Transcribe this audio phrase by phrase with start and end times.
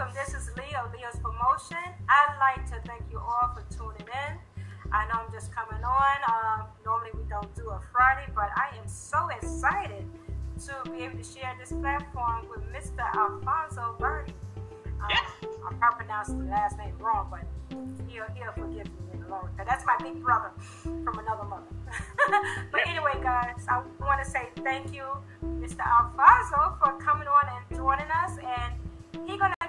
[0.00, 0.14] welcome.
[0.14, 1.92] This is Leo, Leo's Promotion.
[2.08, 4.38] I'd like to thank you all for tuning in.
[4.92, 6.16] I know I'm just coming on.
[6.26, 10.04] Um, normally we don't do a Friday, but I am so excited
[10.66, 13.04] to be able to share this platform with Mr.
[13.14, 14.32] Alfonso Birdie.
[14.56, 17.44] Um, I probably pronounced the last name wrong, but
[18.08, 19.50] he'll, he'll forgive me in the Lord.
[19.58, 20.50] That's my big brother
[20.82, 21.68] from another mother.
[22.72, 25.04] but anyway, guys, I want to say thank you,
[25.44, 25.84] Mr.
[25.84, 28.38] Alfonso, for coming on and joining us.
[28.38, 29.59] And he's going to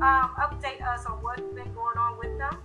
[0.00, 2.58] um, update us on what's been going on with them.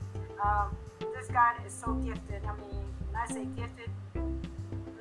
[0.43, 0.75] Um,
[1.15, 2.43] this guy is so gifted.
[2.45, 3.89] I mean, when I say gifted,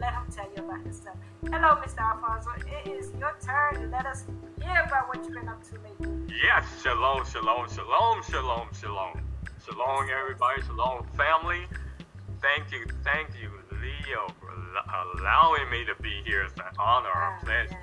[0.01, 1.17] let him tell you about his stuff.
[1.45, 2.01] Hello, Mr.
[2.01, 2.51] Alfonso.
[2.67, 4.25] It is your turn to let us
[4.63, 6.35] hear about what you've been up to lately.
[6.43, 9.21] Yes, shalom, shalom, shalom, shalom, shalom.
[9.65, 10.63] Shalom, everybody.
[10.63, 11.67] Shalom, family.
[12.41, 14.51] Thank you, thank you, Leo, for
[15.21, 16.43] allowing me to be here.
[16.43, 17.79] It's an honor, a pleasure.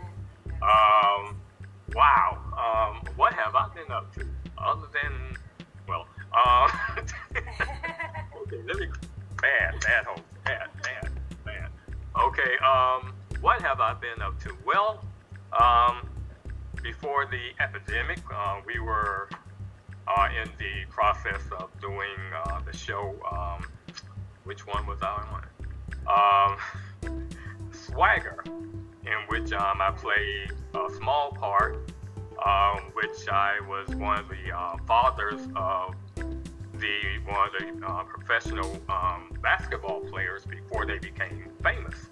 [0.61, 1.37] Um,
[1.93, 2.37] wow.
[2.59, 4.25] Um, what have I been up to?
[4.63, 5.37] Other than,
[5.87, 6.69] well, um,
[7.35, 8.87] okay, let me,
[9.41, 11.09] bad, bad hope, bad, bad,
[11.45, 11.69] bad.
[12.19, 14.55] Okay, um, what have I been up to?
[14.65, 15.03] Well,
[15.59, 16.07] um,
[16.83, 19.29] before the epidemic, uh, we were
[20.07, 23.15] uh, in the process of doing uh, the show.
[23.31, 23.65] Um,
[24.43, 25.43] which one was I
[26.09, 26.57] on?
[27.03, 27.19] Um,
[27.71, 31.88] Swagger, in which um, I played a small part,
[32.45, 38.03] um, which I was one of the uh, fathers of the one of the uh,
[38.03, 42.09] professional um, basketball players before they became famous.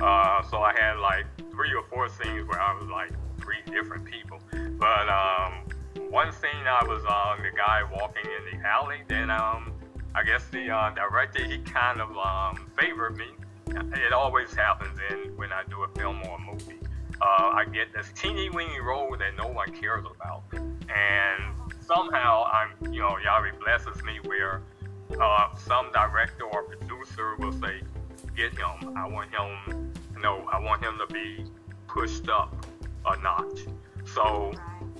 [0.00, 4.04] Uh, so I had like three or four scenes where I was like three different
[4.04, 4.40] people.
[4.78, 5.62] But um,
[6.10, 8.98] one scene I was uh, the guy walking in the alley.
[9.08, 9.72] Then um,
[10.14, 13.26] I guess the uh, director he kind of um, favored me.
[13.68, 16.81] It always happens in when I do a film or a movie.
[17.22, 22.92] Uh, I get this teeny weeny role that no one cares about, and somehow I'm,
[22.92, 24.62] you know, Yahweh blesses me where
[25.20, 27.82] uh, some director or producer will say,
[28.36, 28.96] "Get him.
[28.96, 29.92] I want him.
[30.20, 31.44] No, I want him to be
[31.86, 32.66] pushed up
[33.06, 33.60] a notch."
[34.04, 34.52] So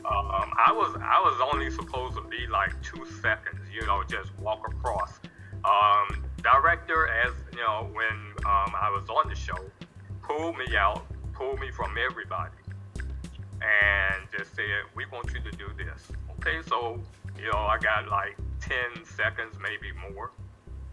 [0.04, 4.36] um, I was I was only supposed to be like two seconds, you know, just
[4.38, 5.18] walk across.
[5.64, 8.16] Um, director, as you know, when
[8.46, 9.58] um, I was on the show,
[10.22, 11.06] pulled me out,
[11.42, 12.54] pulled me from everybody,
[12.96, 16.08] and just said, "We want you to do this."
[16.38, 17.00] Okay, so
[17.36, 20.30] you know, I got like 10 seconds, maybe more,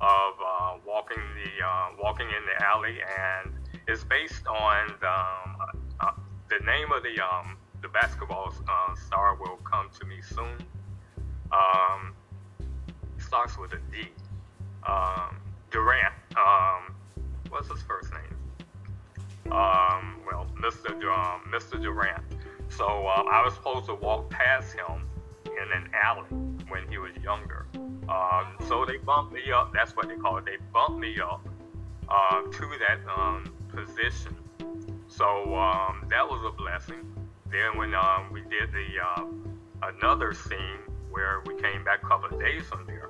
[0.02, 3.54] of uh, walking the uh, walking in the alley, and
[3.88, 6.12] it's based on the, um, uh,
[6.50, 10.58] the name of the um, the basketball uh, star will come to me soon.
[11.52, 12.14] Um,
[13.18, 14.08] starts with a D.
[14.88, 15.38] Um,
[15.72, 16.14] Durant.
[16.36, 16.96] Um,
[17.50, 18.39] what's his first name?
[19.46, 20.92] Um, well, Mr.
[20.92, 21.82] Um, Mr.
[21.82, 22.24] Durant.
[22.70, 25.08] So um, I was supposed to walk past him
[25.46, 26.30] in an alley
[26.68, 27.66] when he was younger.
[28.08, 29.72] Um, so they bumped me up.
[29.74, 30.46] That's what they call it.
[30.46, 31.48] They bumped me up
[32.08, 34.36] uh, to that um, position.
[35.08, 37.06] So um, that was a blessing.
[37.52, 39.26] Then when um, we did the uh,
[39.84, 40.80] another scene
[41.10, 43.10] where we came back a couple of days from there,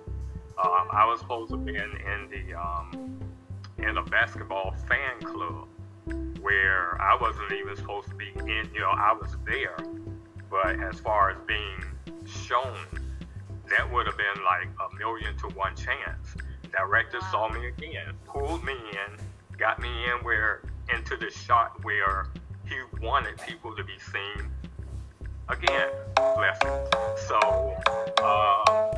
[0.64, 3.20] um, I was supposed to be in, in the um,
[3.78, 5.68] in a basketball fan club
[6.42, 8.70] where I wasn't even supposed to be in.
[8.74, 9.78] You know, I was there,
[10.50, 11.84] but as far as being
[12.26, 12.78] shown,
[13.70, 16.36] that would have been like a million to one chance.
[16.72, 20.62] Director saw me again, pulled me in, got me in where
[20.94, 22.28] into the shot where
[22.68, 24.50] he wanted people to be seen.
[25.50, 26.78] Again, blessing.
[27.28, 27.40] So
[28.22, 28.92] uh,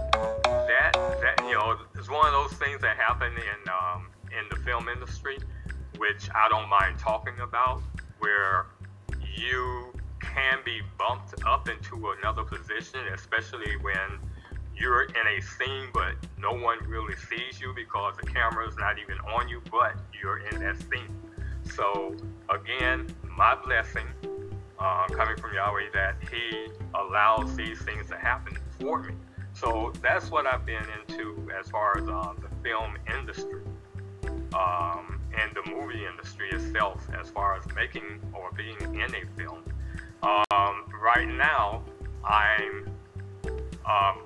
[0.44, 4.08] that that you know is one of those things that happen in um,
[4.38, 5.38] in the film industry,
[6.02, 7.84] which I don't mind talking about,
[8.18, 8.66] where
[9.38, 14.18] you can be bumped up into another position, especially when
[14.76, 18.98] you're in a scene but no one really sees you because the camera is not
[18.98, 21.16] even on you, but you're in that scene.
[21.72, 22.16] So
[22.50, 23.06] again,
[23.38, 24.08] my blessing
[24.80, 29.14] uh, coming from Yahweh that He allows these things to happen for me.
[29.54, 33.62] So that's what I've been into as far as uh, the film industry
[34.54, 39.64] um, and the movie industry itself, as far as making or being in a film.
[40.24, 41.84] Um, right now,
[42.24, 42.90] I'm
[43.86, 44.22] um,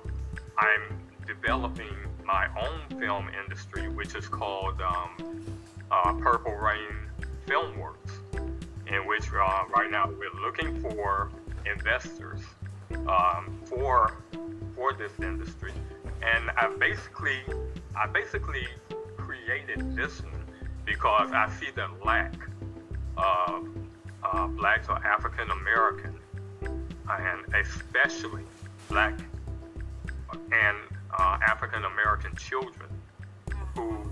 [0.58, 1.94] I'm developing
[2.24, 5.44] my own film industry, which is called um,
[5.90, 6.96] uh, Purple Reign
[7.46, 8.16] Filmworks
[8.88, 11.30] in which uh, right now we're looking for
[11.64, 12.40] investors
[13.08, 14.18] um, for
[14.74, 15.72] for this industry,
[16.22, 17.40] and I basically
[17.96, 18.66] I basically
[19.16, 20.32] created this one
[20.86, 22.32] because I see the lack
[23.18, 23.66] of
[24.22, 26.14] uh, blacks or African American,
[27.10, 28.44] and especially
[28.88, 29.18] black
[30.32, 30.76] and
[31.18, 32.88] uh, African American children
[33.74, 34.10] who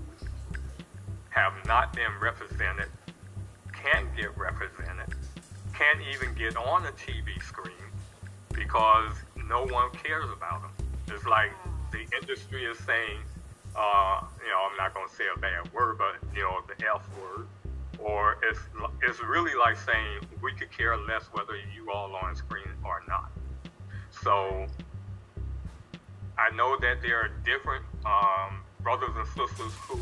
[1.29, 2.89] have not been represented,
[3.73, 5.13] can't get represented,
[5.73, 7.73] can't even get on a TV screen
[8.53, 9.13] because
[9.47, 10.71] no one cares about them.
[11.07, 11.51] It's like
[11.91, 13.19] the industry is saying,
[13.75, 16.85] uh, you know, I'm not going to say a bad word, but, you know, the
[16.87, 17.47] F word.
[17.99, 18.59] Or it's,
[19.03, 23.31] it's really like saying we could care less whether you all on screen or not.
[24.23, 24.67] So
[26.37, 29.99] I know that there are different um, brothers and sisters who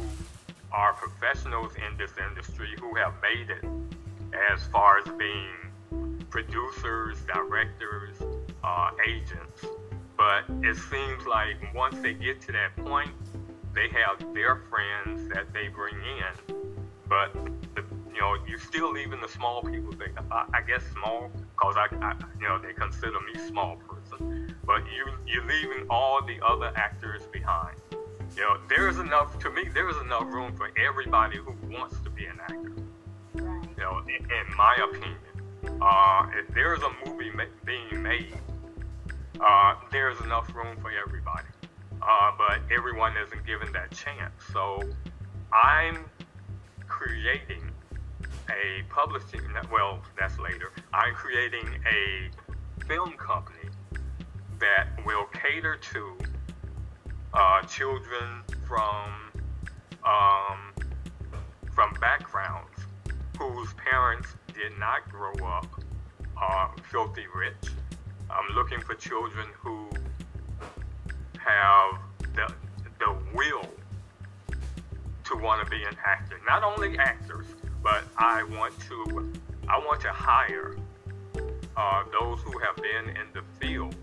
[0.72, 3.64] are professionals in this industry who have made it
[4.52, 8.18] as far as being producers, directors,
[8.64, 9.64] uh, agents.
[10.18, 13.12] But it seems like once they get to that point,
[13.74, 16.56] they have their friends that they bring in.
[17.08, 17.34] But
[17.76, 17.84] the,
[18.14, 19.92] you know, you're still leaving the small people.
[19.94, 24.56] They, I, I guess small, cause I, I, you know, they consider me small person.
[24.66, 27.78] But you, you're leaving all the other actors behind.
[28.36, 29.64] You know, there's enough to me.
[29.74, 32.74] There's enough room for everybody who wants to be an actor.
[33.36, 38.38] You know, in, in my opinion, uh, if there's a movie ma- being made,
[39.40, 41.48] uh, there's enough room for everybody.
[42.06, 44.34] Uh, but everyone isn't given that chance.
[44.52, 44.82] So
[45.54, 46.06] I'm
[46.88, 47.64] creating
[48.50, 49.42] a publishing.
[49.72, 50.72] Well, that's later.
[50.94, 53.70] I'm creating a film company
[54.60, 56.18] that will cater to
[57.34, 59.32] uh, children from
[60.06, 60.74] um,
[61.74, 62.70] from backgrounds
[63.38, 65.68] whose parents did not grow up
[66.42, 67.72] uh, filthy rich.
[68.30, 69.90] I'm looking for children who
[71.46, 72.00] have
[72.36, 72.54] the
[73.00, 73.68] the will
[75.26, 76.40] to want to be an actor.
[76.48, 77.46] Not only actors,
[77.82, 79.32] but I want to
[79.68, 80.76] I want to hire
[81.76, 83.96] uh, those who have been in the field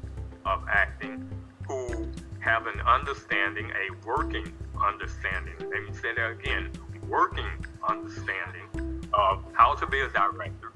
[0.44, 1.28] of acting
[1.66, 2.08] who
[2.40, 4.52] have an understanding, a working
[4.82, 5.54] understanding.
[5.60, 6.70] Let me say that again
[7.08, 10.72] working understanding of how to be a director,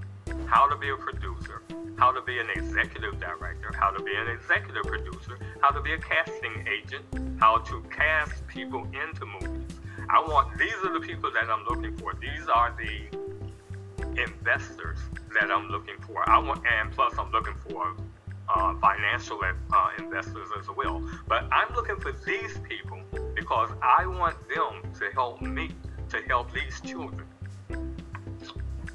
[0.47, 1.63] how to be a producer,
[1.97, 5.93] how to be an executive director, how to be an executive producer, how to be
[5.93, 7.05] a casting agent,
[7.41, 9.79] how to cast people into movies.
[10.09, 12.15] I want, these are the people that I'm looking for.
[12.15, 14.99] These are the investors
[15.41, 16.29] that I'm looking for.
[16.29, 17.97] I want, and plus I'm looking for
[18.49, 21.03] uh, financial uh, investors as well.
[21.27, 23.01] But I'm looking for these people
[23.35, 25.71] because I want them to help me
[26.11, 27.27] to help these children.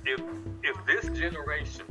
[0.06, 0.22] If
[0.63, 1.86] if this generation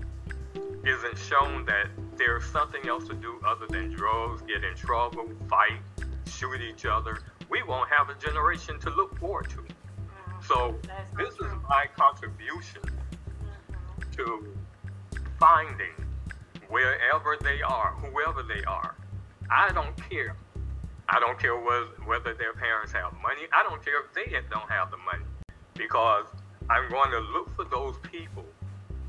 [0.84, 5.80] isn't shown that there's something else to do other than drugs, get in trouble, fight,
[6.26, 7.18] shoot each other,
[7.50, 9.56] we won't have a generation to look forward to.
[9.56, 10.46] Mm-hmm.
[10.46, 10.74] So
[11.16, 14.10] this is my contribution mm-hmm.
[14.12, 14.48] to
[15.38, 15.92] finding
[16.68, 18.94] wherever they are, whoever they are.
[19.50, 20.36] I don't care.
[21.08, 23.48] I don't care whether, whether their parents have money.
[23.52, 25.24] I don't care if they don't have the money.
[25.74, 26.26] Because
[26.70, 28.44] I'm going to look for those people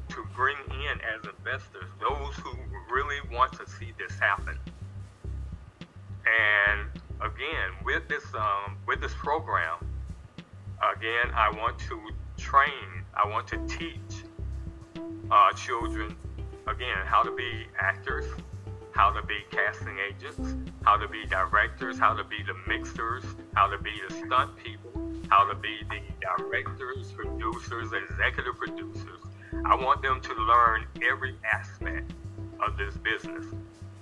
[0.10, 2.52] to bring in as investors, those who
[2.92, 4.58] really want to see this happen.
[6.26, 6.88] And
[7.22, 9.78] again, with this um, with this program,
[10.96, 12.00] again, I want to
[12.38, 14.24] train, I want to teach
[15.32, 16.16] uh, children
[16.68, 18.26] again, how to be actors,
[18.92, 23.24] how to be casting agents, how to be directors, how to be the mixers,
[23.56, 24.99] how to be the stunt people,
[25.30, 29.20] how to be the directors, producers, executive producers.
[29.66, 32.12] I want them to learn every aspect
[32.66, 33.46] of this business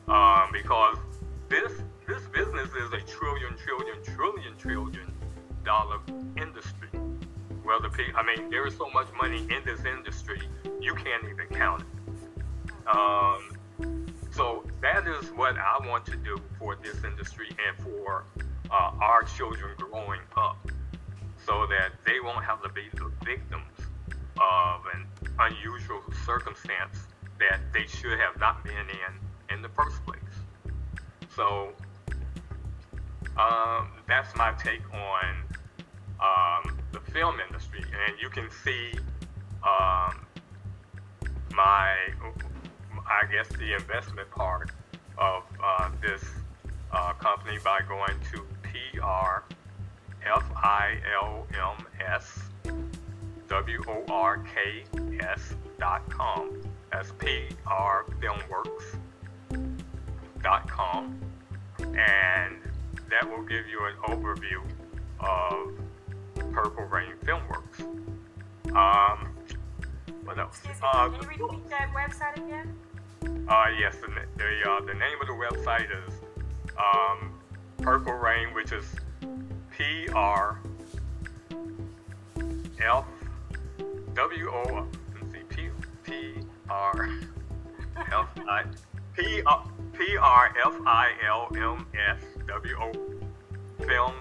[0.08, 0.98] um, because
[1.50, 1.72] this
[2.08, 5.12] this business is a trillion, trillion, trillion, trillion
[5.66, 6.00] dollar
[6.38, 6.88] industry.
[7.66, 10.42] Well, the I mean, there is so much money in this industry,
[10.80, 12.88] you can't even count it.
[12.88, 18.24] Um, so that is what I want to do for this industry and for
[18.72, 20.58] uh, our children growing up
[21.48, 23.74] so that they won't have to be the victims
[24.40, 25.08] of an
[25.40, 27.08] unusual circumstance
[27.40, 30.20] that they should have not been in in the first place.
[31.36, 31.70] So
[33.38, 35.26] um, that's my take on
[36.20, 38.94] um, the film industry, and you can see
[39.64, 40.26] um,
[41.54, 41.96] my
[43.10, 44.70] I guess, the investment part
[45.18, 46.24] of uh, this
[46.92, 48.46] uh, company by going to
[50.22, 50.66] P-R-F-I-L-M-S
[55.80, 56.62] dot com.
[56.92, 57.12] That's
[60.42, 61.20] dot com,
[61.80, 62.56] And
[63.10, 64.62] that will give you an overview
[65.20, 65.74] of
[66.52, 67.82] Purple Reign Filmworks.
[68.76, 69.34] Um,
[70.24, 70.58] what else?
[70.58, 72.76] Excuse me, uh, can you repeat that website again?
[73.48, 74.08] Uh, yes, the,
[74.38, 76.14] the, uh, the name of the website is
[76.78, 77.32] um,
[77.78, 78.86] Purple Reign, which is
[79.78, 80.60] P R
[82.80, 83.06] F
[84.16, 84.88] W O.
[85.32, 85.70] See, P
[86.04, 86.34] P
[86.68, 87.10] R
[87.96, 88.64] F I
[89.16, 89.44] P
[89.94, 92.92] P R F I L M S W O
[93.86, 94.14] Film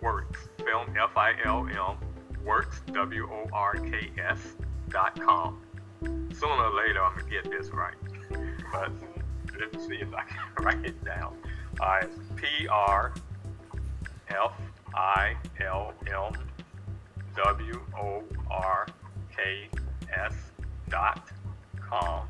[0.00, 1.96] Works Film F I L M
[2.44, 4.40] Works W O R K S
[4.88, 5.60] dot com.
[6.02, 7.94] Sooner or later, I'm gonna get this right,
[8.72, 8.90] but
[9.60, 11.36] let's see if I can write it down.
[11.80, 13.14] Uh, it's P R
[14.28, 14.52] F
[14.94, 16.32] I L M
[17.36, 18.86] W O R
[19.34, 19.68] K
[20.12, 20.34] S
[20.88, 21.28] dot
[21.80, 22.28] com.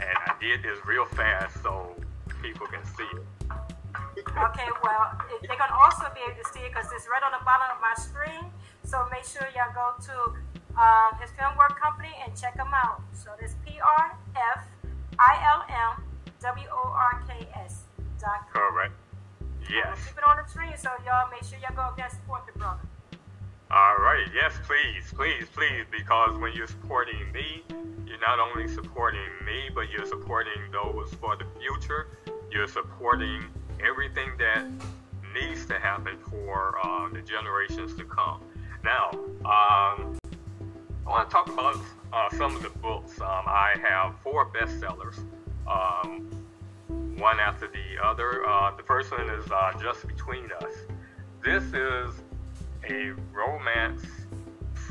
[0.00, 1.94] And I did this real fast so
[2.42, 3.24] people can see it.
[4.18, 7.44] Okay, well, they can also be able to see it because it's right on the
[7.44, 8.50] bottom of my screen.
[8.84, 10.16] So make sure y'all go to
[10.80, 13.00] um, his film work company and check them out.
[13.12, 14.64] So this P R F
[15.18, 16.04] I L M
[16.40, 17.84] W O R K S
[18.20, 18.72] dot com.
[18.72, 18.92] Correct.
[19.70, 19.98] Yes.
[20.06, 22.80] Keep it on the screen so y'all make sure y'all go there support the brother.
[23.70, 24.26] All right.
[24.32, 27.64] Yes, please, please, please, because when you're supporting me,
[28.06, 32.06] you're not only supporting me, but you're supporting those for the future.
[32.50, 33.42] You're supporting
[33.84, 34.64] everything that
[35.34, 38.40] needs to happen for uh, the generations to come.
[38.84, 39.10] Now,
[39.44, 40.16] um,
[41.04, 41.76] I want to talk about
[42.12, 43.20] uh, some of the books.
[43.20, 45.18] Um, I have four bestsellers,
[45.66, 46.30] um,
[46.88, 48.46] one after the other.
[48.46, 50.72] Uh, the first one is uh, Just Between Us.
[51.44, 52.14] This is
[52.88, 54.04] a romance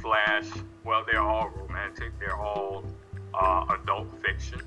[0.02, 0.46] slash,
[0.84, 2.84] well, they're all romantic, they're all
[3.34, 4.62] uh, adult fiction.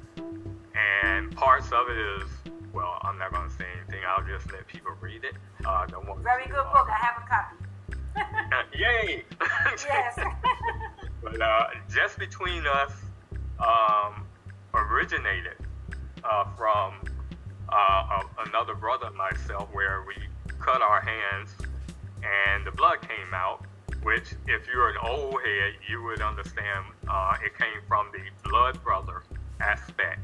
[1.02, 2.28] And parts of it is,
[2.72, 5.34] well, I'm not going to say anything, I'll just let people read it.
[5.64, 6.88] Uh, don't want Very good book.
[6.88, 8.78] I have a copy.
[8.78, 9.24] yay!
[9.88, 10.18] yes.
[11.22, 12.92] but uh, just between us
[13.58, 14.26] um,
[14.74, 15.56] originated
[16.24, 16.94] uh, from
[17.68, 20.14] uh, another brother and myself where we
[20.58, 21.54] cut our hands
[22.22, 23.64] and the blood came out
[24.02, 28.82] which if you're an old head you would understand uh, it came from the blood
[28.82, 29.22] brother
[29.60, 30.20] aspect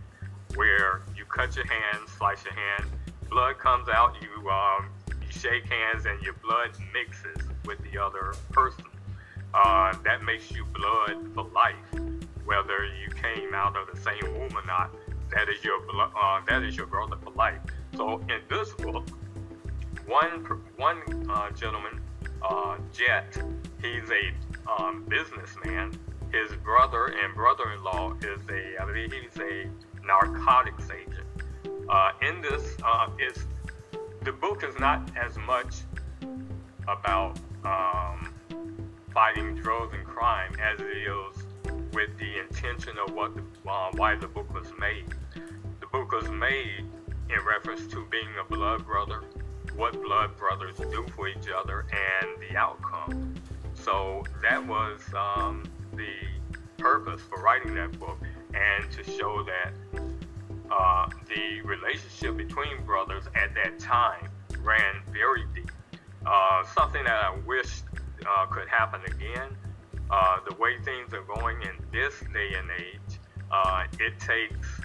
[0.55, 2.91] where you cut your hand slice your hand
[3.31, 8.35] blood comes out you um, you shake hands and your blood mixes with the other
[8.53, 8.85] person
[9.55, 11.75] uh, that makes you blood for life,
[12.45, 14.91] whether you came out of the same womb or not.
[15.31, 17.61] That is your uh, that is your brother for life.
[17.97, 19.07] So in this book,
[20.07, 20.45] one
[20.77, 21.01] one
[21.31, 22.01] uh, gentleman,
[22.43, 23.37] uh, Jet,
[23.81, 25.99] he's a um, businessman.
[26.33, 29.69] His brother and brother-in-law is a I believe he's a
[30.05, 31.27] narcotics agent.
[31.89, 33.47] Uh, in this, uh, is
[34.23, 35.83] the book is not as much
[36.89, 38.33] about um,
[39.13, 41.44] fighting drugs and crime as it is
[41.95, 45.07] with the intention of what the, uh, why the book was made.
[45.81, 46.85] The book was made
[47.31, 49.23] in reference to being a blood brother,
[49.77, 53.35] what blood brothers do for each other, and the outcome.
[53.75, 56.15] So that was um, the
[56.79, 58.19] purpose for writing that book,
[58.55, 60.01] and to show that
[60.71, 64.29] uh, the relationship between brothers at that time
[64.61, 65.71] ran very deep.
[66.27, 67.83] Uh, something that I wish
[68.27, 69.57] uh, could happen again.
[70.11, 73.19] Uh, the way things are going in this day and age,
[73.51, 74.81] uh, it takes,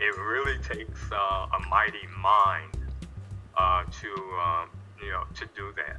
[0.00, 2.76] it really takes uh, a mighty mind
[3.56, 4.08] uh, to,
[4.42, 4.68] um,
[5.02, 5.96] you know, to do that.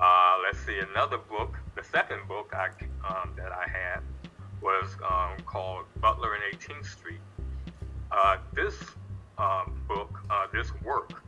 [0.00, 2.68] Uh, let's see, another book, the second book I,
[3.08, 4.00] um, that I had
[4.60, 7.20] was um, called Butler and 18th Street.
[8.54, 8.74] this
[9.38, 10.20] um, book,
[10.52, 11.22] this work,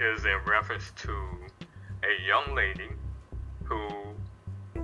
[0.00, 1.12] is in reference to
[2.02, 2.88] a young lady
[3.72, 4.82] who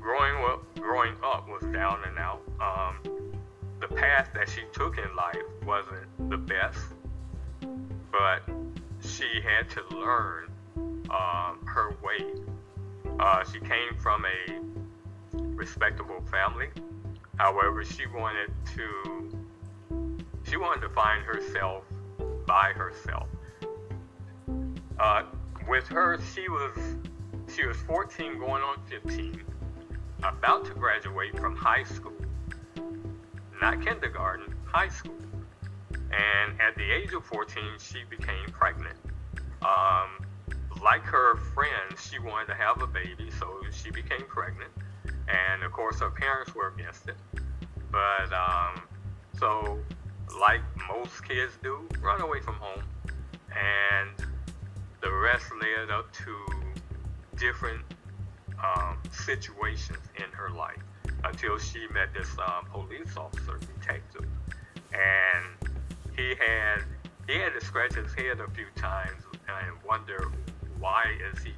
[0.00, 2.42] growing up growing up was down and out.
[2.60, 3.12] Um,
[3.80, 6.78] the path that she took in life wasn't the best,
[8.12, 8.42] but
[9.00, 10.50] she had to learn
[11.10, 12.24] um, her way.
[13.18, 14.60] Uh, she came from a
[15.32, 16.68] respectable family.
[17.38, 19.46] However, she wanted to
[20.48, 21.84] she wanted to find herself
[22.46, 23.28] by herself.
[24.98, 25.22] Uh,
[25.68, 26.76] with her, she was
[27.54, 29.42] she was 14, going on 15,
[30.22, 32.12] about to graduate from high school,
[33.60, 35.14] not kindergarten, high school.
[35.92, 38.96] And at the age of 14, she became pregnant.
[39.62, 40.24] Um,
[40.82, 44.70] like her friends, she wanted to have a baby, so she became pregnant.
[45.28, 47.16] And of course, her parents were against it.
[47.90, 48.82] But um,
[49.38, 49.78] so,
[50.40, 52.82] like most kids do, run away from home.
[53.50, 54.10] And
[55.00, 56.59] the rest led up to
[57.40, 57.82] different
[58.62, 60.76] um, situations in her life.
[61.24, 64.26] until she met this um, police officer detective,
[64.92, 65.70] and
[66.16, 66.84] he had
[67.26, 70.30] he had to scratch his head a few times and wonder
[70.78, 71.52] why is he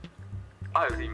[0.72, 1.10] why is he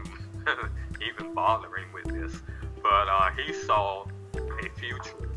[1.11, 2.41] even bothering with this?
[2.81, 5.29] But uh, he saw a future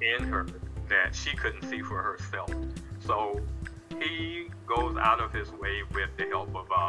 [0.00, 0.46] in her
[0.88, 2.50] that she couldn't see for herself.
[3.00, 3.40] So
[4.00, 6.85] he goes out of his way with the help of um,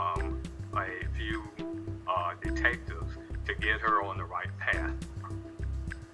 [3.59, 4.93] get her on the right path.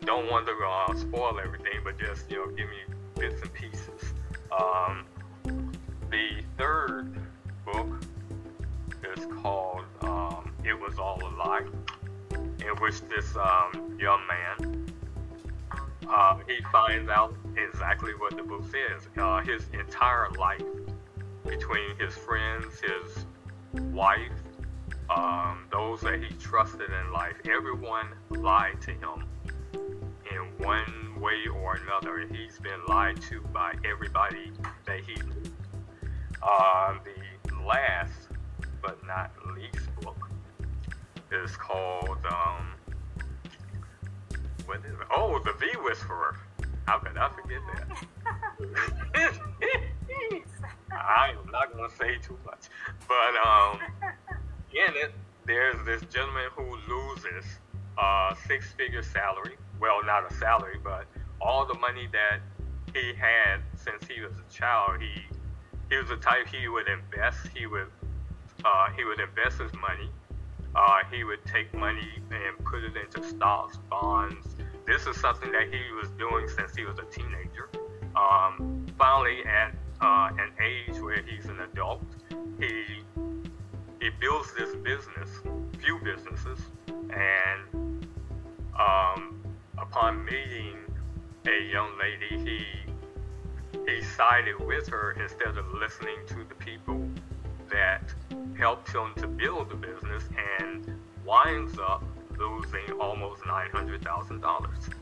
[0.02, 4.14] Don't want to uh, spoil everything, but just you know, give me bits and pieces.
[4.52, 5.06] Um,
[6.12, 7.16] the third
[7.66, 8.04] book
[9.16, 11.66] is called um, "It Was All a Lie,"
[12.32, 14.84] in which this um, young man
[16.10, 19.08] uh, he finds out exactly what the book says.
[19.18, 20.62] Uh, his entire life,
[21.46, 23.26] between his friends, his
[23.92, 24.32] wife,
[25.15, 29.25] um, those that he trusted in life, everyone lied to him
[29.74, 32.25] in one way or another.
[32.27, 34.51] He's been lied to by everybody
[34.86, 35.43] that he knew.
[36.41, 38.29] Uh, the last
[38.82, 40.29] but not least book
[41.32, 42.74] is called um,
[44.65, 45.08] what is it?
[45.12, 46.38] Oh, the V Whisperer.
[46.86, 49.34] How could I forget that?
[50.91, 52.70] I am not gonna say too much,
[53.08, 53.79] but um,
[54.74, 55.12] in it,
[55.46, 57.46] there's this gentleman who loses
[57.98, 59.56] a six-figure salary.
[59.80, 61.06] Well, not a salary, but
[61.42, 62.39] all the money that
[62.94, 65.01] he had since he was a child.
[65.01, 65.24] He
[65.89, 67.48] he was the type he would invest.
[67.56, 67.88] He would
[68.63, 70.10] uh, he would invest his money.
[70.75, 74.56] Uh, he would take money and put it into stocks, bonds.
[74.88, 77.70] This is something that he was doing since he was a teenager.
[78.15, 82.01] Um, finally, at uh, an age where he's an adult,
[82.60, 83.03] he
[84.03, 85.29] he builds this business,
[85.79, 88.05] few businesses, and
[88.77, 89.41] um,
[89.77, 90.75] upon meeting
[91.48, 92.66] a young lady, he
[93.89, 97.01] he sided with her instead of listening to the people
[97.72, 98.13] that
[98.57, 100.24] helped him to build the business
[100.59, 102.03] and winds up
[102.37, 104.94] losing almost $900,000.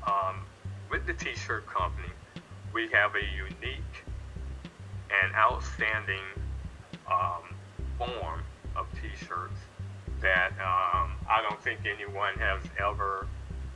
[0.07, 0.41] um,
[0.89, 2.09] with the t-shirt company,
[2.73, 4.05] we have a unique
[5.23, 6.23] and outstanding
[7.09, 7.55] um,
[7.97, 8.41] form
[8.75, 9.59] of t-shirts
[10.21, 13.27] that um, I don't think anyone has ever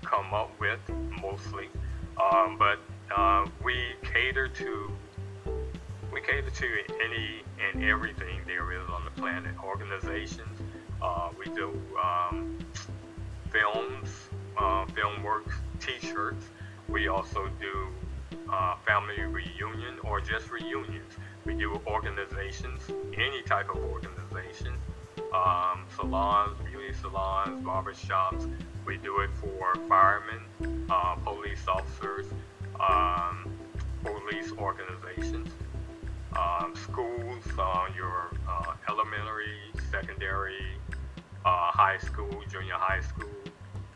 [0.03, 0.79] come up with
[1.21, 1.69] mostly.
[2.21, 2.79] Um, but
[3.15, 4.91] uh, we cater to
[6.13, 6.67] we cater to
[7.03, 7.41] any
[7.73, 9.53] and everything there is on the planet.
[9.63, 10.59] Organizations,
[11.01, 12.57] uh, we do um,
[13.49, 14.09] films,
[14.57, 16.45] uh, film works, T-shirts.
[16.87, 17.87] We also do
[18.49, 21.13] uh, family reunion or just reunions.
[21.45, 22.81] We do organizations,
[23.15, 24.73] any type of organization,
[25.31, 28.51] um, salons, beauty salons, barbershops.
[28.83, 30.41] We do it for firemen,
[30.89, 32.25] uh, police officers,
[32.79, 33.51] um,
[34.03, 35.49] police organizations,
[36.35, 40.79] um, schools, uh, your uh, elementary, secondary,
[41.45, 43.29] uh, high school, junior high school.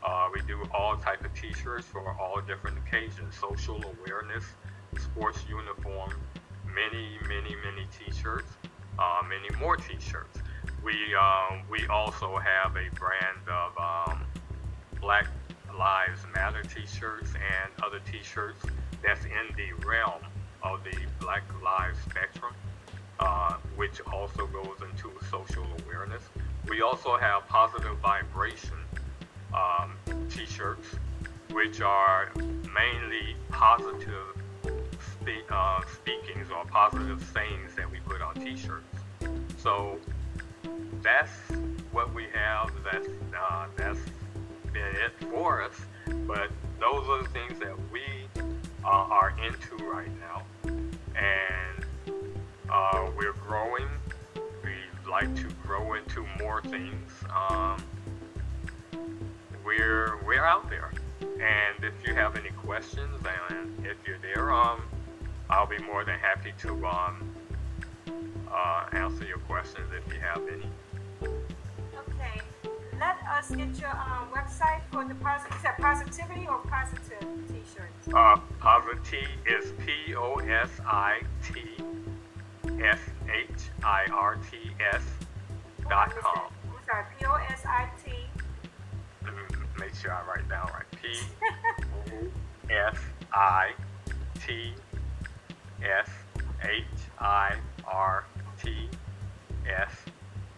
[0.06, 4.44] Uh, we do all type of T-shirts for all different occasions, social awareness,
[4.98, 6.12] sports uniform,
[6.80, 8.52] many, many, many T-shirts,
[8.98, 10.39] uh, many more T-shirts.
[10.84, 14.22] We um, we also have a brand of um,
[15.02, 15.28] Black
[15.78, 18.63] Lives Matter T-shirts and other T-shirts
[19.04, 20.22] that's in the realm
[20.63, 22.54] of the Black Lives spectrum,
[23.20, 26.24] uh, which also goes into social awareness.
[26.70, 28.78] We also have positive vibration
[29.54, 29.96] um,
[30.30, 30.88] T-shirts,
[31.52, 34.38] which are mainly positive
[35.50, 38.86] uh, speakings or positive sayings that we put on T-shirts.
[39.58, 40.00] So
[41.02, 41.32] that's
[41.92, 42.72] what we have.
[42.92, 44.00] That's uh, that's
[44.74, 45.76] been it for us.
[46.28, 48.02] But those are the things that we
[48.84, 50.44] uh, are into right now,
[51.15, 51.86] and
[52.70, 53.88] uh, we're growing.
[54.63, 54.72] We
[55.10, 57.12] like to grow into more things.
[57.36, 57.82] Um,
[59.65, 63.15] we're we're out there, and if you have any questions,
[63.52, 64.82] and if you're there, um,
[65.50, 67.34] I'll be more than happy to um,
[68.52, 70.70] uh, answer your questions if you have any.
[71.24, 72.42] Okay,
[73.00, 75.58] let us get your um, website for the positive.
[75.58, 78.08] Is that positivity or positive T-shirts?
[78.14, 81.84] Uh, Positi is P O S I T
[82.84, 83.50] S H
[83.84, 84.58] I R T
[84.94, 85.02] S
[85.90, 86.52] dot com.
[86.66, 88.12] I'm sorry, P O S I T.
[89.24, 89.42] Let me
[89.80, 90.86] make sure I write down right.
[91.02, 91.08] P
[92.14, 92.30] O
[92.70, 92.98] S
[93.34, 93.72] I
[94.46, 94.74] T
[95.84, 96.10] S
[96.63, 96.84] H
[97.20, 97.56] I
[97.88, 98.26] R
[98.62, 98.89] T
[99.68, 99.92] S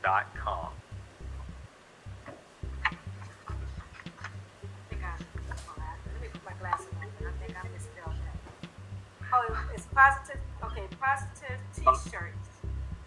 [0.04, 0.70] dot com.
[4.90, 5.14] Think I,
[5.50, 7.08] let me put my glasses on.
[7.08, 8.70] I think I misspelled that.
[9.34, 10.42] Oh, it's positive.
[10.64, 12.50] Okay, positive T-shirts.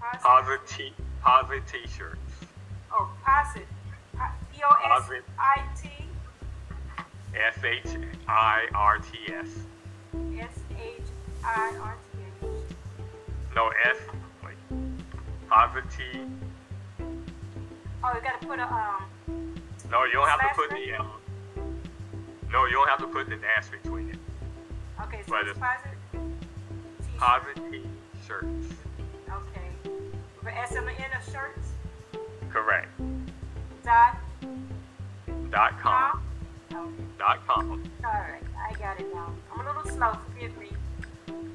[0.00, 0.61] Positive.
[0.66, 2.18] Positi Posit T-shirts.
[2.92, 3.68] Oh, positive.
[4.20, 5.88] Uh, P O S I T
[7.35, 7.96] S H
[8.29, 9.48] I R T S.
[10.38, 11.03] S H
[11.44, 12.04] I R T.
[13.55, 13.97] No S.
[14.45, 14.57] Wait.
[15.49, 16.29] Positi.
[18.03, 19.05] Oh, you gotta put a um.
[19.90, 20.90] No, you don't have to put thing?
[20.90, 21.01] the.
[21.01, 21.11] Um,
[22.51, 24.19] no, you don't have to put the dash between it.
[25.03, 25.59] Okay, so But it's.
[27.71, 27.85] T-shirt.
[28.27, 28.75] Shirts.
[29.29, 29.69] Okay.
[30.38, 31.73] With an S on the end of shirts.
[32.51, 32.88] Correct.
[33.85, 34.17] Dot
[35.51, 36.23] Dot com.
[36.73, 36.90] Okay.
[37.19, 37.83] Dot com.
[38.05, 39.33] All right, I got it now.
[39.53, 40.19] I'm a little slow.
[40.33, 40.73] Forgive me.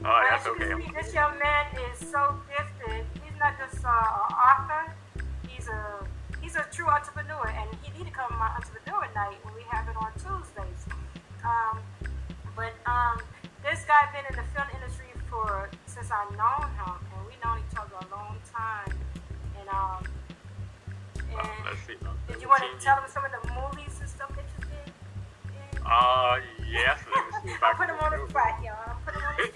[0.05, 0.69] Oh, that's as you okay.
[0.69, 3.03] can see, this young man is so gifted.
[3.19, 4.95] He's not just uh, an author.
[5.47, 6.07] He's a
[6.41, 9.63] he's a true entrepreneur, and he need to come to my entrepreneur night when we
[9.67, 10.87] have it on Tuesdays.
[11.43, 11.79] Um,
[12.55, 13.19] but um,
[13.59, 17.59] this guy been in the film industry for since I known him, and we known
[17.59, 18.95] each other a long time.
[19.59, 20.07] And um,
[21.27, 21.99] and let's see.
[22.31, 24.95] did you want to tell him some of the movies and stuff that you did?
[25.75, 25.83] in?
[25.83, 26.39] Uh,
[26.71, 27.03] yes.
[27.11, 28.78] Let me see if I I'll put him on the spot, y'all.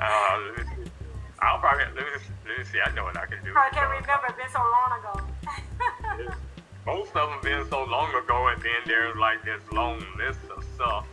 [0.00, 0.38] uh.
[1.40, 2.02] I'll probably let me,
[2.48, 2.80] let me see.
[2.84, 3.52] I know what I can do.
[3.56, 4.26] I can't Uh, remember.
[4.28, 5.20] It's been so long ago.
[6.86, 10.64] Most of them been so long ago, and then there's like this long list of
[10.74, 11.06] stuff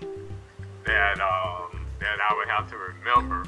[0.85, 3.45] that um that I would have to remember.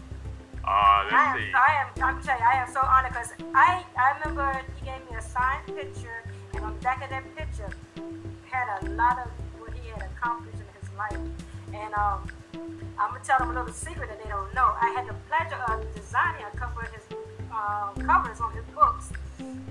[0.63, 1.51] Uh, I let's am, see.
[1.53, 5.01] I am, I'm telling you, I am so honored because I, I remember he gave
[5.09, 6.21] me a signed picture,
[6.53, 7.69] and on the back of that picture
[8.51, 9.27] had a lot of
[9.59, 11.17] what he had accomplished in his life.
[11.73, 12.27] And um,
[12.99, 14.73] I'm gonna tell them a little secret that they don't know.
[14.81, 17.03] I had the pleasure of designing a couple of his
[17.51, 19.11] um, covers on his books.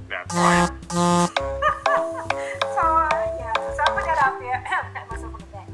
[0.09, 0.71] That's right.
[0.91, 4.63] so uh, yeah, so I put that out there.
[4.67, 5.69] Pat myself on the back.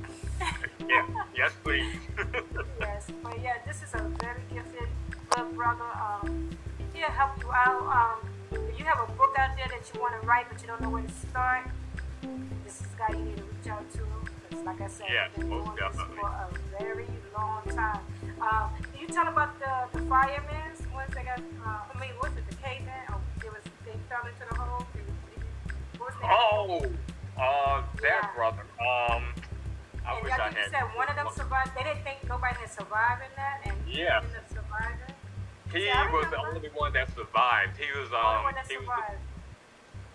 [0.88, 1.06] Yeah.
[1.36, 1.94] Yes, please.
[2.80, 4.88] Yes, but yeah, this is a very gifted
[5.30, 5.84] good brother.
[5.84, 6.50] Um,
[6.94, 7.86] he'll help you out.
[7.86, 8.28] Um,
[8.68, 10.80] if you have a book out there that you want to write but you don't
[10.80, 11.68] know where to start,
[12.64, 14.21] this is the guy you need to reach out to.
[14.52, 16.16] 'Cause like I said, Yes, he's been most doing this definitely.
[16.16, 18.04] for a very long time.
[18.40, 20.72] Um, can you tell about the the firemen?
[20.92, 23.06] Once they got, uh, I mean, was it the caveman?
[23.10, 24.86] Oh, it was they fell into the hole.
[24.94, 26.82] They, they, what was Oh,
[27.40, 28.34] uh, that Yeah.
[28.36, 28.62] brother.
[28.80, 29.34] Um,
[30.04, 31.70] I and wish I think you said one of them survived.
[31.76, 34.18] They didn't think nobody had survived in that, and he Yeah.
[34.20, 35.14] ended up surviving.
[35.72, 37.78] He was the only one that survived.
[37.78, 39.20] He was The only um one that he was survived.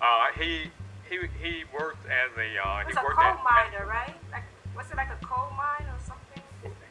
[0.01, 0.69] uh he
[1.09, 4.13] he he worked as a uh he was a worked coal miner, right?
[4.31, 4.43] Like,
[4.75, 6.43] was it like a coal mine or something?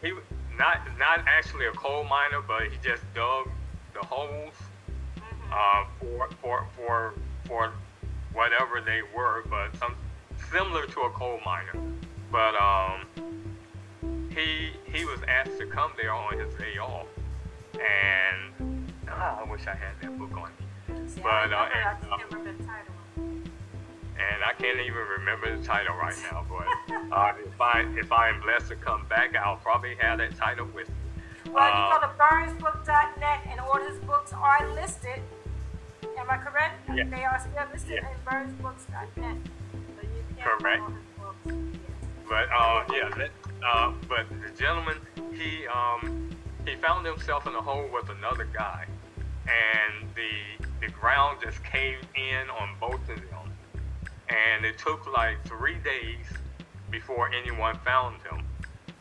[0.03, 0.13] he
[0.59, 3.49] not not actually a coal miner, but he just dug
[3.95, 4.55] the holes
[5.19, 5.53] Mhm.
[5.53, 7.15] uh for for for
[7.47, 7.73] for
[8.33, 9.95] whatever they were, but some
[10.51, 11.75] similar to a coal miner.
[12.31, 13.07] But um
[14.31, 17.07] he he was asked to come there on his day off,
[17.75, 21.09] and oh, I wish I had that book on me.
[21.09, 22.95] See, But, I, uh, remember, I and, can't remember the title.
[24.19, 26.45] And I can't even remember the title right now.
[26.49, 26.67] But
[27.13, 30.67] uh, if I if I am blessed to come back, I'll probably have that title
[30.75, 30.95] with me.
[31.53, 35.21] Well, Uh, you go to burnsbook.net and all his books are listed.
[36.19, 36.75] Am I correct?
[36.93, 37.05] Yeah.
[37.05, 38.09] They are still listed Yeah.
[38.11, 39.37] in burnsbooks.net.
[39.73, 40.63] So you can Correct.
[40.63, 41.71] find all his books.
[41.73, 42.11] Yes.
[42.29, 43.31] But uh, yeah, that,
[43.65, 44.97] uh, but the gentleman
[45.33, 46.31] he um,
[46.67, 48.87] he found himself in a hole with another guy,
[49.47, 53.46] and the the ground just caved in on both of them,
[54.29, 56.27] and it took like three days
[56.91, 58.47] before anyone found him,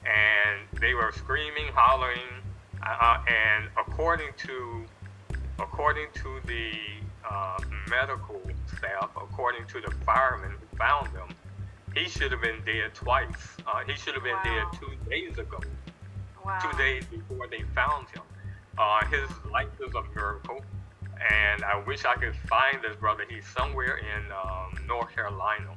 [0.05, 2.43] and they were screaming, hollering,
[2.85, 4.85] uh, and according to
[5.59, 6.71] according to the
[7.29, 7.57] uh,
[7.89, 8.41] medical
[8.77, 11.29] staff, according to the firemen who found them,
[11.95, 13.57] he should have been dead twice.
[13.65, 14.43] Uh, he should have been Wow.
[14.71, 15.59] dead two days ago,
[16.43, 16.59] Wow.
[16.61, 18.23] two days before they found him.
[18.77, 20.59] Uh, his life is a miracle,
[21.31, 23.23] and I wish I could find this brother.
[23.29, 25.71] He's somewhere in um, North Carolina,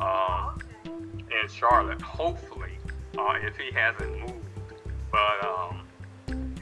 [0.00, 2.72] um, in Charlotte, hopefully,
[3.18, 4.34] uh, if he hasn't moved.
[5.10, 5.86] But um,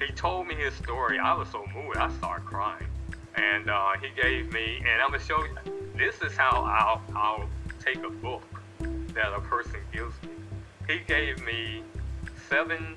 [0.01, 1.19] he told me his story.
[1.19, 2.87] I was so moved, I started crying.
[3.37, 5.57] And uh, he gave me, and I'm gonna show you.
[5.97, 7.49] This is how I'll I'll
[7.81, 8.43] take a book
[9.15, 10.31] that a person gives me.
[10.89, 11.83] He gave me
[12.49, 12.97] seven,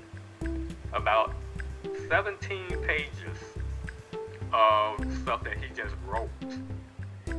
[0.92, 1.34] about
[2.08, 3.38] 17 pages
[4.52, 6.28] of stuff that he just wrote.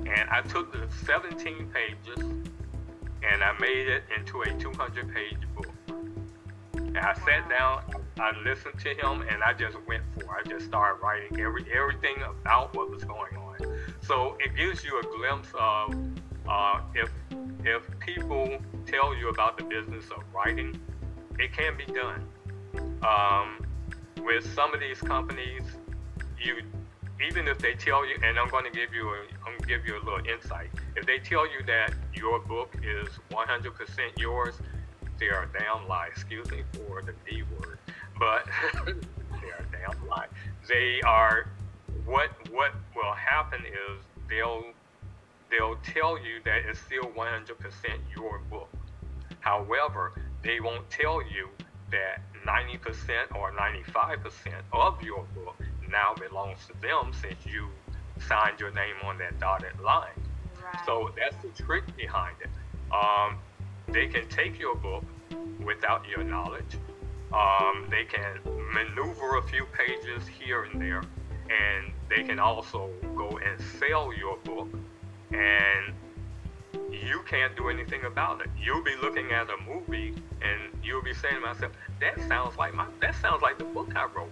[0.08, 2.24] And I took the 17 pages
[3.24, 5.74] and I made it into a 200 page book.
[6.76, 7.84] And I sat down,
[8.20, 10.46] I listened to him, and I just went for it.
[10.46, 13.56] I just started writing every everything about what was going on.
[14.02, 15.96] So it gives you a glimpse of
[16.48, 17.10] uh, if
[17.66, 20.80] if people tell you about the business of writing,
[21.40, 22.28] it can be done.
[23.02, 23.66] Um,
[24.24, 25.64] with some of these companies,
[26.40, 26.62] you
[27.24, 29.68] even if they tell you, and I'm going to give you a, I'm going to
[29.68, 30.70] give you a little insight.
[30.96, 34.56] If they tell you that your book is 100% yours,
[35.20, 36.08] they are damn lie.
[36.08, 37.80] Excuse me for the D word,
[38.20, 38.46] but
[38.86, 40.28] they are damn lie.
[40.68, 41.48] They are.
[42.06, 44.66] What what will happen is they'll
[45.50, 47.56] they'll tell you that it's still 100%
[48.16, 48.70] your book.
[49.40, 51.48] However, they won't tell you
[51.92, 55.56] that 90% or 95% of your book
[55.94, 57.70] now belongs to them since you
[58.28, 60.10] signed your name on that dotted line.
[60.62, 60.86] Right.
[60.86, 62.50] So that's the trick behind it.
[62.92, 63.38] Um,
[63.88, 65.06] they can take your book
[65.64, 66.78] without your knowledge.
[67.32, 68.40] Um, they can
[68.74, 71.04] maneuver a few pages here and there,
[71.50, 74.70] and they can also go and sell your book,
[75.32, 75.94] and
[76.92, 78.50] you can't do anything about it.
[78.60, 82.74] You'll be looking at a movie, and you'll be saying to myself, "That sounds like
[82.74, 82.86] my.
[83.00, 84.32] That sounds like the book I wrote."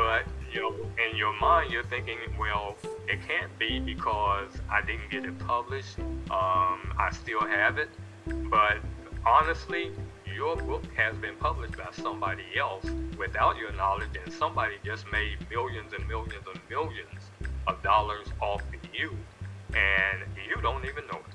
[0.00, 5.10] But you know, in your mind, you're thinking, "Well, it can't be because I didn't
[5.10, 5.98] get it published.
[6.30, 7.90] Um, I still have it."
[8.26, 8.78] But
[9.26, 9.92] honestly,
[10.24, 12.86] your book has been published by somebody else
[13.18, 17.22] without your knowledge, and somebody just made millions and millions and millions
[17.66, 19.10] of dollars off of you,
[19.74, 21.34] and you don't even know it.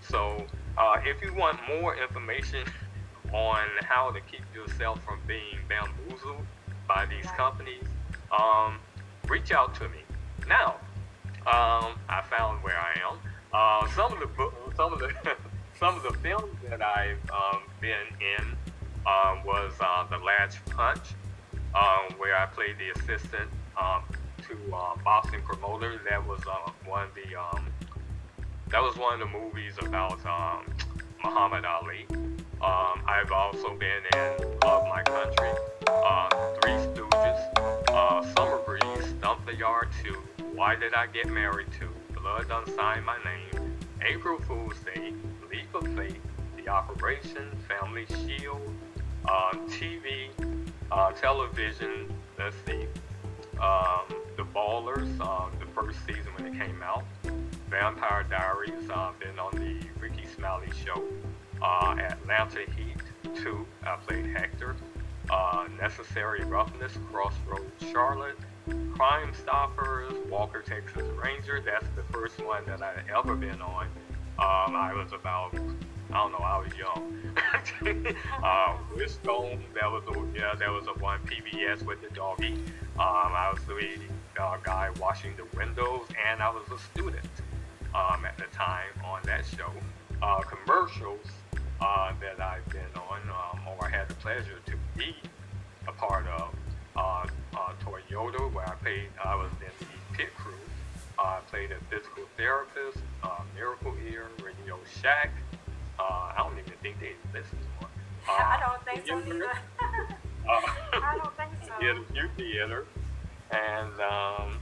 [0.00, 0.46] So,
[0.76, 2.66] uh, if you want more information
[3.32, 6.44] on how to keep yourself from being bamboozled
[6.86, 7.84] by these companies,
[8.32, 8.78] um,
[9.28, 9.98] reach out to me.
[10.48, 10.76] Now,
[11.46, 13.18] um, I found where I am.
[13.52, 15.12] Uh, some of the some of the
[15.78, 18.44] some of the films that I've um, been in
[19.06, 21.14] um, was uh, The Last Punch,
[21.74, 24.04] um, where I played the assistant um,
[24.48, 26.00] to uh, boxing promoter.
[26.08, 27.36] That was uh, one of the
[28.70, 30.18] that was one of the movies about
[31.22, 32.06] Muhammad Ali.
[32.62, 35.50] I've also been in Love My Country,
[35.92, 36.28] uh,
[36.60, 40.14] Three Stooges, uh, Summer Breeze, Stomp the Yard 2,
[40.54, 45.12] Why Did I Get Married Too, Blood Done Sign My Name, April Fool's Day,
[45.50, 46.20] Leap of Faith,
[46.56, 48.74] The Operation, Family Shield,
[49.26, 50.28] uh, TV,
[50.90, 52.86] uh, television, let's see,
[53.60, 57.04] um, The Ballers, uh, the first season when it came out,
[57.68, 61.04] Vampire Diaries, uh, been on the Rickey Smiley Show,
[61.60, 62.96] uh, Atlanta Heat
[63.42, 64.76] 2, I played Hector,
[65.32, 68.36] uh, Necessary Roughness, Crossroads Charlotte,
[68.94, 73.86] Crime Stoppers, Walker Texas Ranger, that's the first one that I ever been on.
[74.38, 75.54] Um, I was about,
[76.12, 78.14] I don't know, I was young.
[78.44, 82.52] uh, Wishbone, that was a, yeah, that was a one PBS with the doggy.
[82.98, 87.24] Um, I was the uh, guy washing the windows, and I was a student
[87.94, 89.70] um, at the time on that show.
[90.22, 91.26] Uh, commercials
[91.82, 95.14] uh, that I've been on, um, or I had to pleasure to be
[95.88, 96.54] a part of.
[96.94, 100.52] Uh, uh, Toyota, where I played, I was in the pit crew.
[101.18, 105.30] I played a physical therapist, uh, Miracle Ear, Radio Shack.
[105.98, 107.90] Uh, I don't even think they exist anymore.
[108.28, 109.52] I don't think so either.
[110.48, 111.72] I don't think so.
[111.80, 112.86] Did a few theater,
[113.50, 114.58] and um,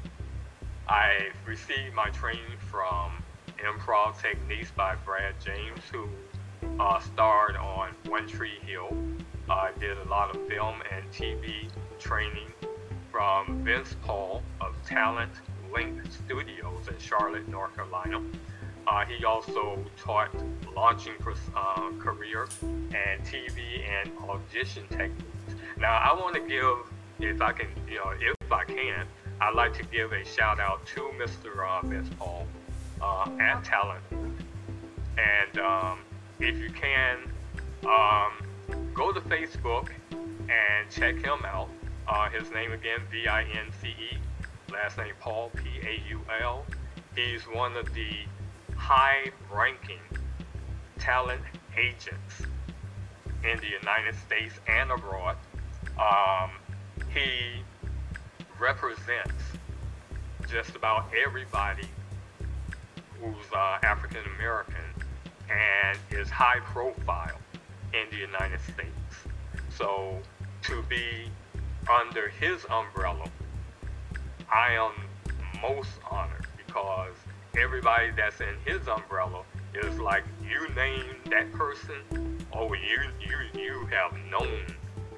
[0.89, 3.13] I received my training from
[3.59, 6.09] Improv Techniques by Brad James, who
[6.79, 8.97] uh, starred on One Tree Hill.
[9.49, 11.69] I did a lot of film and TV
[11.99, 12.53] training
[13.11, 15.33] from Vince Paul of Talent
[15.73, 18.23] Link Studios in Charlotte, North Carolina.
[18.87, 20.31] Uh, he also taught
[20.75, 21.13] launching
[21.55, 25.25] uh, career and TV and audition techniques.
[25.79, 26.77] Now, I want to give,
[27.21, 29.07] if I can, you know, if I can,
[29.41, 31.67] I'd like to give a shout out to Mr.
[31.67, 32.47] Uh, Vince Paul
[33.01, 34.03] uh, at Talent.
[34.11, 35.99] And um,
[36.41, 37.19] if you can,
[37.85, 38.33] um,
[38.95, 39.89] go to Facebook
[40.43, 41.69] and check him out.
[42.09, 44.19] Uh, his name again, V-I-N-C-E,
[44.73, 46.65] last name Paul, P-A-U-L.
[47.15, 48.11] He's one of the
[48.77, 50.01] high-ranking
[50.99, 51.43] talent
[51.77, 52.43] agents
[53.45, 55.37] in the United States and abroad.
[55.99, 56.51] Um,
[57.15, 57.63] he
[58.59, 59.35] represents
[60.49, 61.89] just about everybody
[63.21, 64.90] who's uh, African American
[65.51, 67.39] and is high profile
[67.93, 69.15] in the United States.
[69.77, 70.19] So
[70.63, 71.31] to be
[71.91, 73.29] under his umbrella,
[74.53, 74.93] I am
[75.63, 77.15] most honored because
[77.59, 79.43] everybody that's in his umbrella
[79.75, 84.67] is like you name that person, oh you you you have known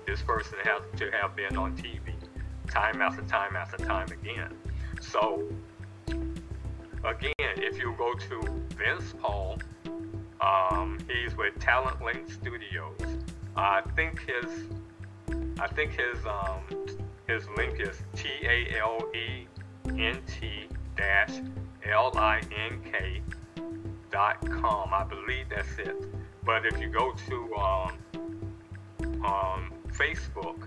[0.07, 2.15] this person has to have been on TV
[2.69, 4.53] time after time after time again.
[5.01, 5.43] So
[7.05, 9.59] again, if you go to Vince Paul,
[10.41, 12.99] um, he's with Talent Link Studios.
[13.57, 14.69] I think his
[15.61, 16.63] I think his um,
[17.29, 19.47] his link is T A L E
[19.89, 21.41] N T dash
[21.85, 23.23] L I N K
[24.11, 24.93] dot com.
[24.93, 25.97] I believe that's it.
[26.45, 27.99] But if you go to um,
[29.25, 30.67] um, Facebook,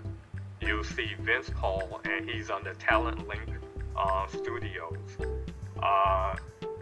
[0.60, 3.50] you'll see Vince Paul, and he's on the Talent Link
[3.96, 5.35] uh, Studios.
[5.82, 6.36] Uh,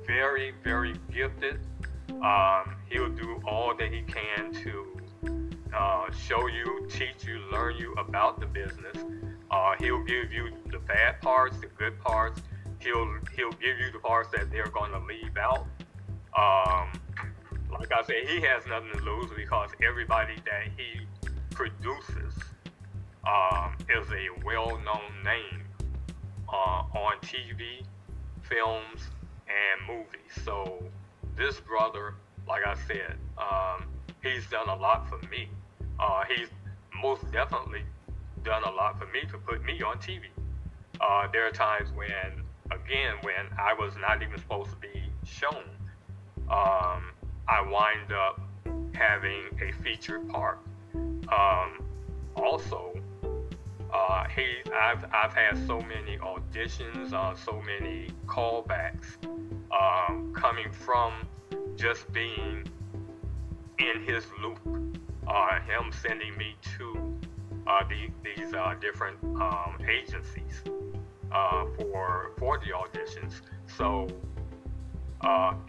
[0.06, 1.60] very, very gifted.
[2.22, 4.94] Um, he'll do all that he can to
[5.74, 8.96] uh, show you, teach you, learn you about the business.
[9.50, 12.40] Uh, he'll give you the bad parts, the good parts.
[12.80, 15.66] He'll he'll give you the parts that they're going to leave out.
[16.36, 17.00] Um,
[17.70, 21.06] like I said, he has nothing to lose because everybody that he
[21.50, 22.34] produces
[23.26, 25.62] um, is a well-known name
[26.48, 27.84] uh, on TV,
[28.48, 29.00] films,
[29.46, 30.32] and movies.
[30.44, 30.82] So
[31.36, 32.14] this brother,
[32.48, 33.86] like I said, um,
[34.22, 35.48] he's done a lot for me.
[35.98, 36.48] Uh, he's
[37.02, 37.82] most definitely
[38.42, 40.24] done a lot for me to put me on TV.
[41.00, 45.64] Uh, there are times when, again, when I was not even supposed to be shown,
[46.50, 47.10] um,
[47.48, 48.40] I wind up
[48.94, 50.58] having a featured part.
[50.94, 51.82] Um,
[52.36, 52.94] also,
[53.94, 59.16] uh, he, I've, I've had so many auditions, uh, so many callbacks
[59.70, 61.12] um, coming from
[61.76, 62.64] just being
[63.78, 64.58] in his loop,
[65.28, 67.16] uh, him sending me to
[67.66, 70.62] uh, the, these uh, different um, agencies
[71.32, 73.40] uh, for for the auditions.
[73.66, 74.08] So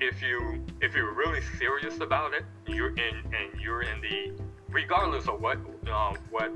[0.01, 5.27] if you if you're really serious about it, you're in and you're in the regardless
[5.27, 5.57] of what
[6.31, 6.51] what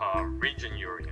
[0.00, 1.08] uh, region you're in,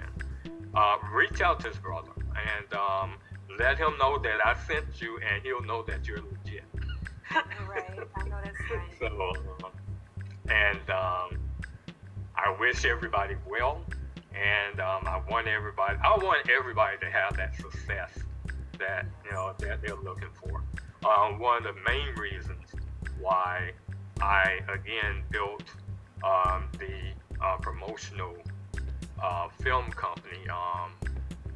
[1.12, 3.14] reach out to his brother and um,
[3.59, 6.64] let him know that I sent you, and he'll know that you're legit.
[7.68, 8.99] right, I know that's right.
[8.99, 9.33] so,
[10.49, 11.38] and um,
[12.35, 13.81] I wish everybody well,
[14.35, 15.99] and um, I want everybody.
[16.03, 18.11] I want everybody to have that success
[18.79, 20.63] that you know that they're looking for.
[21.09, 22.65] Um, one of the main reasons
[23.21, 23.73] why
[24.21, 25.65] I again built
[26.25, 28.37] um, the uh, promotional
[29.23, 30.92] uh, film company, um,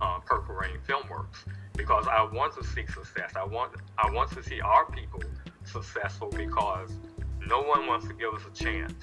[0.00, 1.44] uh, Purple Reign Filmworks,
[1.76, 3.32] because I want to see success.
[3.36, 5.22] I want I want to see our people
[5.64, 6.90] successful because
[7.46, 8.94] no one wants to give us a chance.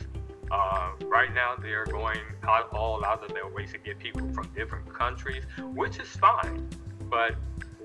[0.51, 4.47] Uh, right now, they're going out, all out of their way to get people from
[4.55, 5.43] different countries,
[5.73, 6.67] which is fine.
[7.09, 7.35] But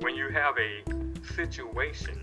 [0.01, 0.83] when you have a
[1.35, 2.23] situation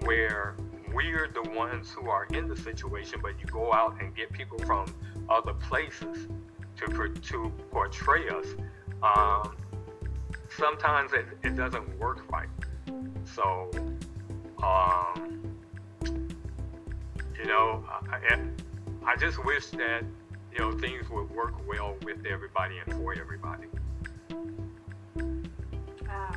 [0.00, 0.56] where
[0.92, 4.58] we're the ones who are in the situation, but you go out and get people
[4.60, 4.92] from
[5.28, 6.28] other places
[6.76, 8.46] to, to portray us,
[9.02, 9.56] um,
[10.48, 12.48] sometimes it, it doesn't work right.
[13.24, 13.70] So,
[14.62, 15.56] um,
[17.38, 18.38] you know, I,
[19.06, 20.04] I just wish that
[20.52, 23.64] you know things would work well with everybody and for everybody.
[26.08, 26.36] Uh,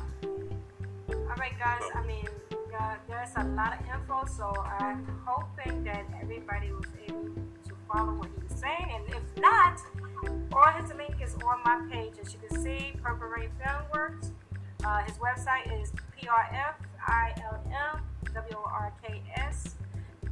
[1.08, 1.82] all right, guys.
[1.94, 2.26] I mean,
[2.78, 7.24] uh, there's a lot of info, so I'm hoping that everybody was able
[7.66, 9.80] to follow what he was saying, and if not,
[10.52, 12.14] all his link is on my page.
[12.20, 14.30] As you can see, Purple Reign Filmworks.
[14.84, 16.58] Uh, his website is prfilmworks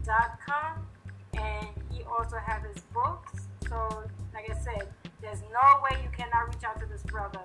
[0.05, 0.87] dot com,
[1.35, 3.49] and he also has his books.
[3.69, 4.89] So, like I said,
[5.21, 7.41] there's no way you cannot reach out to this brother.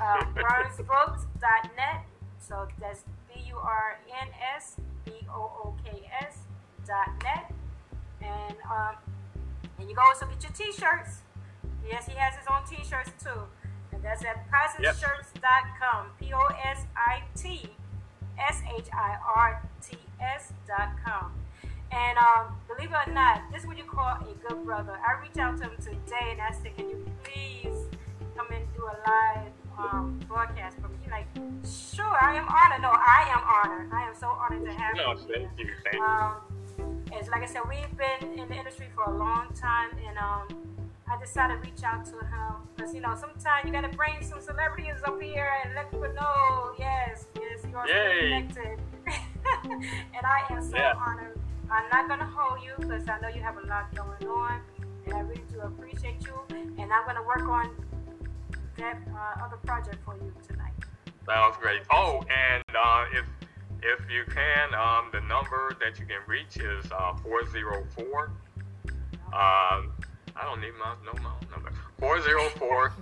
[0.00, 2.04] Uh, BurnsBooks.net.
[2.40, 6.38] So that's B U R N S B O O K S
[6.86, 7.52] dot net.
[8.22, 8.96] And um,
[9.78, 11.22] and you can also get your T-shirts.
[11.86, 13.40] Yes, he has his own T-shirts too,
[13.92, 16.06] and that's at positshirts.com.
[16.20, 17.70] P O S I T
[18.38, 21.32] S H I R T S dot com.
[21.90, 24.92] And um, believe it or not, this is what you call a good brother.
[25.06, 27.86] I reached out to him today and I said, "Can you please
[28.36, 31.26] come and do a live um, broadcast for me?" He's like,
[31.64, 32.82] "Sure, I am honored.
[32.82, 33.92] No, I am honored.
[33.92, 36.02] I am so honored to have No, you." thank you, thank you.
[36.02, 36.34] Um,
[37.12, 40.46] it's like I said, we've been in the industry for a long time, and um,
[41.10, 44.40] I decided to reach out to him because you know sometimes you gotta bring some
[44.40, 48.78] celebrities up here and let people know, yes, yes, you are connected.
[49.64, 50.92] and I am so Yeah.
[50.96, 51.38] honored.
[51.70, 54.60] I'm not gonna hold you because I know you have a lot going on,
[55.06, 56.34] and I really do appreciate you.
[56.78, 57.74] And I'm gonna work on
[58.76, 60.72] that uh, other project for you tonight.
[61.26, 61.82] Sounds great.
[61.90, 63.24] Oh, and uh, if
[63.82, 68.32] if you can, um, the number that you can reach is uh, 404.
[69.32, 69.92] Um,
[70.40, 71.72] I don't need my no my number.
[71.98, 72.92] 404